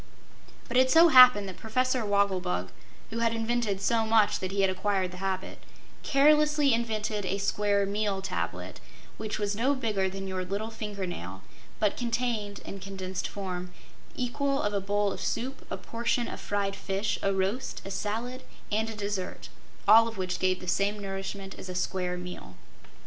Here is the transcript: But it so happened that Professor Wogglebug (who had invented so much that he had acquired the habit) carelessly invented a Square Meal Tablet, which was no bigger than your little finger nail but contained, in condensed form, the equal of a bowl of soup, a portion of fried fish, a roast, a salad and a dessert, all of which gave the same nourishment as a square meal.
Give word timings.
But 0.67 0.77
it 0.77 0.89
so 0.89 1.09
happened 1.09 1.47
that 1.47 1.59
Professor 1.59 2.03
Wogglebug 2.03 2.69
(who 3.11 3.19
had 3.19 3.35
invented 3.35 3.79
so 3.81 4.03
much 4.03 4.39
that 4.39 4.51
he 4.51 4.61
had 4.61 4.69
acquired 4.71 5.11
the 5.11 5.17
habit) 5.17 5.59
carelessly 6.01 6.73
invented 6.73 7.23
a 7.23 7.37
Square 7.37 7.85
Meal 7.85 8.19
Tablet, 8.23 8.79
which 9.17 9.37
was 9.37 9.55
no 9.55 9.75
bigger 9.75 10.09
than 10.09 10.27
your 10.27 10.43
little 10.43 10.71
finger 10.71 11.05
nail 11.05 11.43
but 11.79 11.97
contained, 11.97 12.61
in 12.65 12.79
condensed 12.79 13.27
form, 13.27 13.71
the 14.15 14.23
equal 14.25 14.59
of 14.63 14.73
a 14.73 14.81
bowl 14.81 15.11
of 15.13 15.21
soup, 15.21 15.67
a 15.69 15.77
portion 15.77 16.27
of 16.27 16.41
fried 16.41 16.75
fish, 16.75 17.19
a 17.21 17.31
roast, 17.31 17.83
a 17.85 17.91
salad 17.91 18.41
and 18.71 18.89
a 18.89 18.95
dessert, 18.95 19.49
all 19.87 20.07
of 20.07 20.17
which 20.17 20.39
gave 20.39 20.59
the 20.59 20.67
same 20.67 20.97
nourishment 20.97 21.53
as 21.59 21.69
a 21.69 21.75
square 21.75 22.17
meal. 22.17 22.55